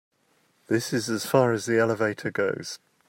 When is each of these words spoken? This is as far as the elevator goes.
This 0.65 0.93
is 0.93 1.11
as 1.11 1.27
far 1.27 1.53
as 1.53 1.67
the 1.67 1.77
elevator 1.77 2.31
goes. 2.31 2.79